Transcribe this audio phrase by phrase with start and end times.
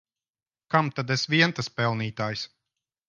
[0.75, 2.49] Kam tad es vien tas pelnītājs!